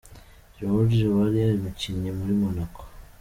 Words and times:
George 0.57 0.99
Weah 1.15 1.29
akiri 1.35 1.55
umukinnyi 1.59 2.09
muri 2.17 2.33
Monaco. 2.41 2.81